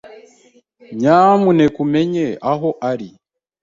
Nyamuneka 0.99 1.77
umenye 1.85 2.25
aho 2.51 2.69
ari. 2.91 3.09